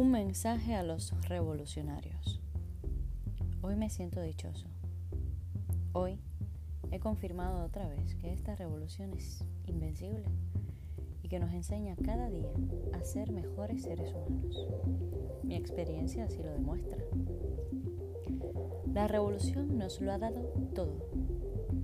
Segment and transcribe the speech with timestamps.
[0.00, 2.40] Un mensaje a los revolucionarios.
[3.60, 4.66] Hoy me siento dichoso.
[5.92, 6.18] Hoy
[6.90, 10.24] he confirmado otra vez que esta revolución es invencible
[11.22, 12.48] y que nos enseña cada día
[12.94, 14.66] a ser mejores seres humanos.
[15.42, 16.96] Mi experiencia así lo demuestra.
[18.94, 20.40] La revolución nos lo ha dado
[20.74, 21.10] todo,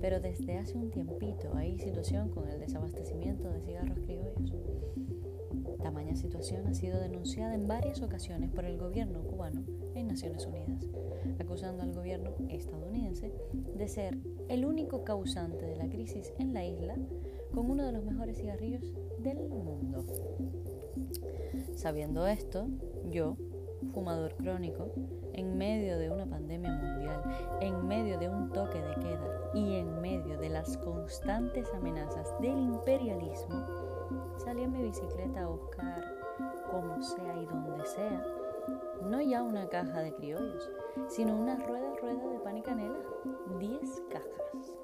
[0.00, 4.52] pero desde hace un tiempito hay situación con el desabastecimiento de cigarros criollos
[5.82, 9.62] Tamaña situación ha sido denunciada en varias ocasiones por el gobierno cubano
[9.94, 10.86] en Naciones Unidas,
[11.38, 13.32] acusando al gobierno estadounidense
[13.74, 16.96] de ser el único causante de la crisis en la isla
[17.52, 20.04] con uno de los mejores cigarrillos del mundo.
[21.74, 22.68] Sabiendo esto,
[23.10, 23.36] yo,
[23.92, 24.92] fumador crónico,
[25.32, 27.22] en medio de una pandemia mundial,
[27.60, 32.58] en medio de un toque de queda y en medio de las constantes amenazas del
[32.58, 33.89] imperialismo,
[34.36, 36.20] Salí en mi bicicleta a buscar
[36.70, 38.24] como sea y donde sea,
[39.02, 40.70] no ya una caja de criollos,
[41.08, 42.98] sino una rueda rueda de pan y canela,
[43.58, 44.78] 10 cajas.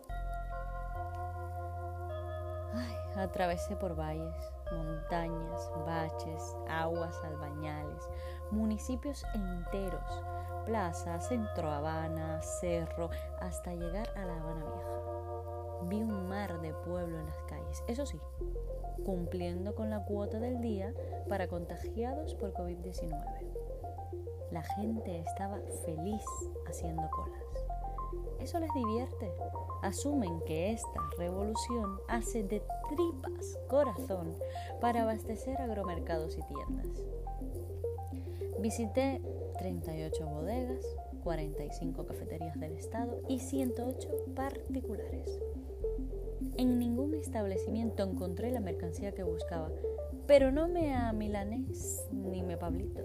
[2.74, 4.34] Ay, atravesé por valles,
[4.72, 8.08] montañas, baches, aguas albañales,
[8.50, 10.22] municipios enteros,
[10.64, 14.95] plaza, centro Habana, cerro, hasta llegar a La Habana Vieja.
[15.88, 18.18] Vi un mar de pueblo en las calles, eso sí,
[19.04, 20.92] cumpliendo con la cuota del día
[21.28, 23.12] para contagiados por COVID-19.
[24.50, 26.24] La gente estaba feliz
[26.66, 27.42] haciendo colas.
[28.40, 29.32] Eso les divierte.
[29.82, 34.34] Asumen que esta revolución hace de tripas corazón
[34.80, 37.04] para abastecer agromercados y tiendas.
[38.58, 39.20] Visité
[39.58, 40.84] 38 bodegas,
[41.22, 45.40] 45 cafeterías del estado y 108 particulares.
[46.56, 49.70] En ningún establecimiento encontré la mercancía que buscaba,
[50.26, 53.02] pero no me a milanés ni me pablito.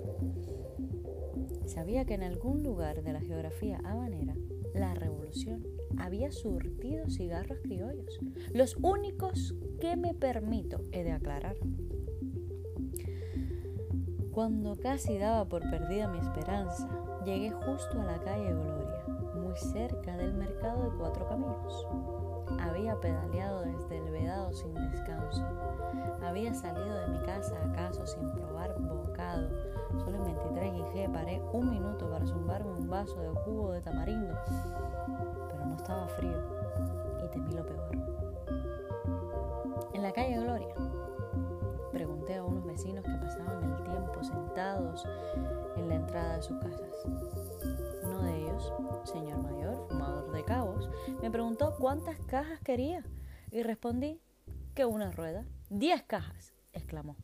[1.65, 4.35] Sabía que en algún lugar de la geografía habanera
[4.73, 5.65] la revolución
[5.97, 8.19] había surtido cigarros criollos,
[8.53, 11.55] los únicos que me permito he de aclarar.
[14.31, 16.87] Cuando casi daba por perdida mi esperanza,
[17.25, 19.03] llegué justo a la calle Gloria,
[19.35, 21.87] muy cerca del mercado de Cuatro Caminos.
[22.61, 25.45] Había pedaleado desde el vedado sin descanso.
[26.23, 29.49] Había salido de mi casa acaso sin probar bocado.
[29.99, 33.81] Solo en 23 y G paré un minuto para zumbarme un vaso de jugo de
[33.81, 34.33] tamarindo.
[35.49, 36.37] Pero no estaba frío
[37.21, 37.91] y temí lo peor.
[39.93, 40.73] En la calle Gloria
[41.91, 43.70] pregunté a unos vecinos que pasaban el
[44.11, 45.05] tiempo sentados
[45.77, 46.89] en la entrada de sus casas.
[48.03, 48.73] Uno de ellos,
[49.03, 50.89] señor mayor, fumador de cabos,
[51.21, 53.03] me preguntó cuántas cajas quería
[53.51, 54.19] y respondí
[54.73, 55.45] que una rueda.
[55.69, 57.15] Diez cajas, exclamó.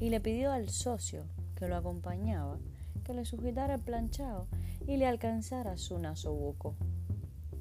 [0.00, 2.58] Y le pidió al socio que lo acompañaba
[3.04, 4.48] que le sujetara el planchado
[4.86, 6.74] y le alcanzara su nasobuco.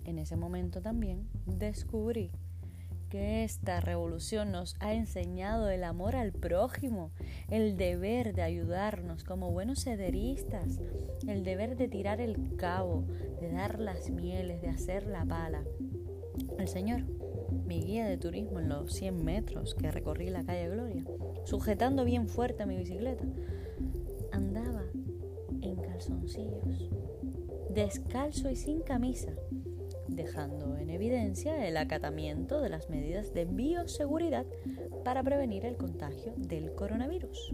[0.04, 2.32] En ese momento también descubrí
[3.16, 7.12] esta revolución nos ha enseñado el amor al prójimo,
[7.50, 10.80] el deber de ayudarnos como buenos sederistas,
[11.28, 13.06] el deber de tirar el cabo,
[13.40, 15.64] de dar las mieles, de hacer la pala.
[16.58, 17.04] El Señor,
[17.66, 21.04] mi guía de turismo en los 100 metros que recorrí la calle Gloria,
[21.46, 23.26] sujetando bien fuerte mi bicicleta,
[24.32, 24.84] andaba
[25.62, 26.90] en calzoncillos,
[27.70, 29.34] descalzo y sin camisa
[30.08, 34.46] dejando en evidencia el acatamiento de las medidas de bioseguridad
[35.04, 37.54] para prevenir el contagio del coronavirus.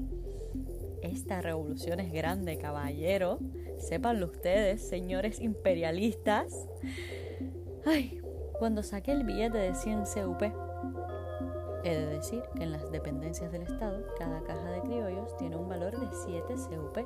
[1.02, 3.40] Esta revolución es grande, caballero.
[3.78, 6.68] Sépanlo ustedes, señores imperialistas.
[7.86, 8.22] Ay,
[8.60, 10.71] cuando saqué el billete de 100 CUP,
[11.84, 15.68] He de decir que en las dependencias del Estado, cada caja de criollos tiene un
[15.68, 16.98] valor de 7 CUP.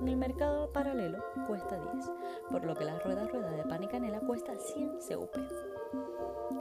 [0.00, 2.10] En el mercado paralelo cuesta 10,
[2.50, 5.36] por lo que la rueda rueda de pan y canela cuesta 100 CUP.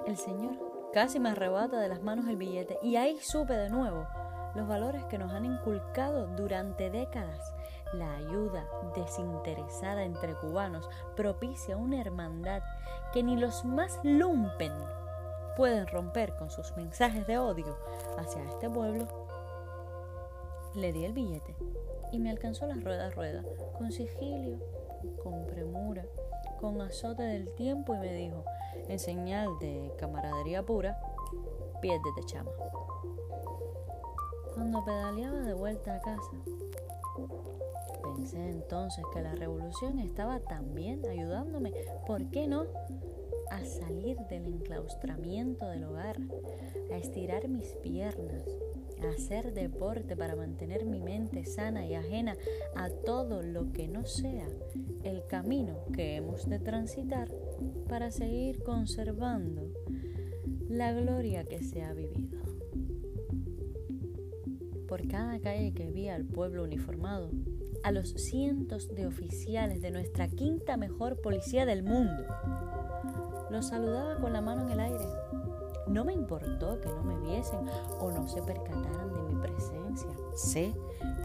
[0.05, 0.53] El señor
[0.93, 4.05] casi me arrebata de las manos el billete y ahí supe de nuevo
[4.53, 7.55] los valores que nos han inculcado durante décadas.
[7.93, 12.61] La ayuda desinteresada entre cubanos propicia una hermandad
[13.13, 14.73] que ni los más lumpen
[15.55, 17.77] pueden romper con sus mensajes de odio
[18.17, 19.07] hacia este pueblo,
[20.75, 21.55] le di el billete
[22.11, 23.43] y me alcanzó la rueda a rueda,
[23.77, 24.59] con sigilio,
[25.23, 26.05] con premura,
[26.59, 28.43] con azote del tiempo y me dijo,
[28.87, 30.99] en señal de camaradería pura,
[31.81, 32.51] piérdete chama.
[34.53, 36.37] Cuando pedaleaba de vuelta a casa,
[38.03, 41.73] pensé entonces que la revolución estaba también ayudándome,
[42.05, 42.65] ¿por qué no?
[43.53, 46.17] A salir del enclaustramiento del hogar,
[46.91, 48.43] a estirar mis piernas,
[49.15, 52.35] hacer deporte para mantener mi mente sana y ajena
[52.75, 54.47] a todo lo que no sea
[55.03, 57.29] el camino que hemos de transitar
[57.87, 59.71] para seguir conservando
[60.67, 62.41] la gloria que se ha vivido.
[64.87, 67.29] Por cada calle que vi al pueblo uniformado,
[67.83, 72.23] a los cientos de oficiales de nuestra quinta mejor policía del mundo,
[73.53, 75.05] los saludaba con la mano en el aire
[75.87, 77.67] no me importó que no me viesen
[77.99, 80.09] o no se percataran de mi presencia.
[80.33, 80.73] Sé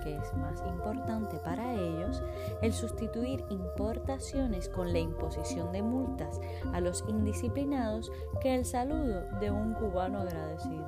[0.03, 2.23] que es más importante para ellos
[2.61, 6.41] el sustituir importaciones con la imposición de multas
[6.73, 10.87] a los indisciplinados que el saludo de un cubano agradecido.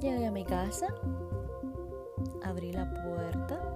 [0.00, 0.94] Llegué a mi casa,
[2.42, 3.67] abrí la puerta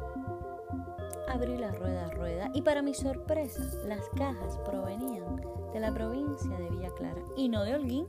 [1.32, 5.40] abrí la rueda a rueda y para mi sorpresa las cajas provenían
[5.73, 8.06] de la provincia de Villa Clara y no de Holguín,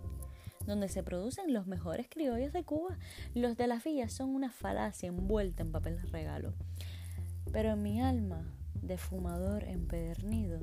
[0.66, 2.98] donde se producen los mejores criollos de Cuba.
[3.34, 6.54] Los de las villas son una falacia envuelta en papel de regalo.
[7.54, 8.46] Pero en mi alma
[8.82, 10.60] de fumador empedernido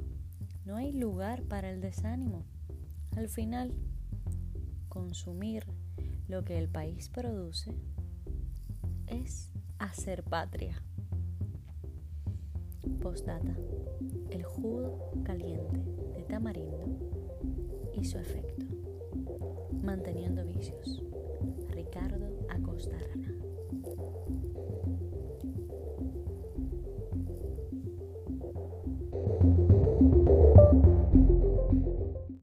[0.67, 2.45] no hay lugar para el desánimo.
[3.17, 3.73] Al final,
[4.91, 5.65] consumir
[6.29, 7.75] lo que el país produce
[9.07, 10.83] es hacer patria.
[13.01, 13.55] Postdata.
[14.31, 15.83] El jugo caliente
[16.15, 16.87] de tamarindo
[17.95, 18.67] y su efecto.
[19.83, 21.03] Manteniendo vicios.
[21.71, 23.35] Ricardo Acosta Rana.